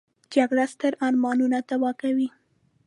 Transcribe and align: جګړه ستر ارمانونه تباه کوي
جګړه 0.33 0.65
ستر 0.73 0.91
ارمانونه 1.07 1.57
تباه 1.69 1.93
کوي 2.01 2.27